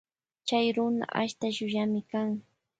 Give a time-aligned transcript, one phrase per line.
[0.47, 2.29] Chy runa ashta llullami kan.